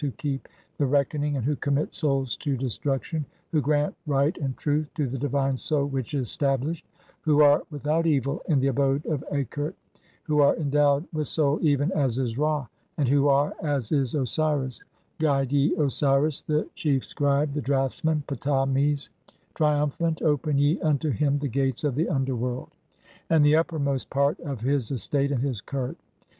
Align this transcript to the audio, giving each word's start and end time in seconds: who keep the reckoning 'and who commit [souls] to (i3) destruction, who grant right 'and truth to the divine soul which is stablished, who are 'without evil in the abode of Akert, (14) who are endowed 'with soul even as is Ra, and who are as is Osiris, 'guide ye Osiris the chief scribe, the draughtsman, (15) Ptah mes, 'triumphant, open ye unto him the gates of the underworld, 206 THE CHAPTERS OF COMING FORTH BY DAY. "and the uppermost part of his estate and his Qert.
who 0.01 0.09
keep 0.13 0.47
the 0.79 0.85
reckoning 0.87 1.35
'and 1.35 1.45
who 1.45 1.55
commit 1.55 1.93
[souls] 1.93 2.35
to 2.35 2.55
(i3) 2.57 2.59
destruction, 2.59 3.23
who 3.51 3.61
grant 3.61 3.93
right 4.07 4.35
'and 4.39 4.57
truth 4.57 4.91
to 4.95 5.05
the 5.05 5.15
divine 5.15 5.55
soul 5.55 5.85
which 5.85 6.15
is 6.15 6.27
stablished, 6.27 6.87
who 7.21 7.43
are 7.43 7.61
'without 7.69 8.07
evil 8.07 8.41
in 8.47 8.59
the 8.59 8.65
abode 8.65 9.05
of 9.05 9.23
Akert, 9.31 9.75
(14) 9.93 10.03
who 10.23 10.41
are 10.41 10.55
endowed 10.57 11.05
'with 11.13 11.27
soul 11.27 11.59
even 11.61 11.91
as 11.91 12.17
is 12.17 12.35
Ra, 12.35 12.65
and 12.97 13.07
who 13.07 13.27
are 13.27 13.53
as 13.61 13.91
is 13.91 14.15
Osiris, 14.15 14.83
'guide 15.19 15.51
ye 15.53 15.75
Osiris 15.75 16.41
the 16.41 16.67
chief 16.73 17.05
scribe, 17.05 17.53
the 17.53 17.61
draughtsman, 17.61 18.23
(15) 18.27 18.37
Ptah 18.39 18.65
mes, 18.65 19.11
'triumphant, 19.53 20.19
open 20.23 20.57
ye 20.57 20.81
unto 20.81 21.11
him 21.11 21.37
the 21.37 21.47
gates 21.47 21.83
of 21.83 21.93
the 21.93 22.09
underworld, 22.09 22.69
206 22.71 22.73
THE 22.73 22.79
CHAPTERS 22.89 23.05
OF 23.05 23.05
COMING 23.05 23.19
FORTH 23.19 23.29
BY 23.29 23.29
DAY. 23.29 23.35
"and 23.35 23.45
the 23.45 23.55
uppermost 23.55 24.09
part 24.09 24.39
of 24.39 24.61
his 24.61 24.89
estate 24.89 25.31
and 25.31 25.43
his 25.43 25.61
Qert. 25.61 25.95